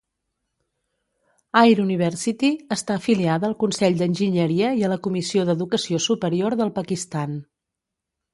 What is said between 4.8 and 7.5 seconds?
i a la Comissió d'Educació Superior del Pakistan.